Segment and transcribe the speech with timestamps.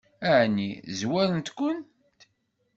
[0.37, 0.69] Ɛni
[0.99, 2.19] zwaren-kent?